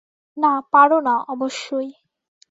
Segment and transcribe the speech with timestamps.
[0.37, 1.89] না পারো না, অবশ্যই।